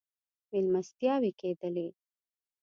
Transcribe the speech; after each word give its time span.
مېلمستیاوې 0.51 1.31
کېدلې. 1.39 1.87